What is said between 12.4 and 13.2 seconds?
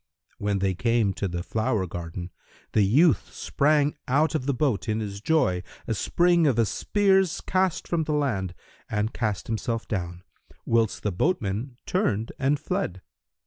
fled.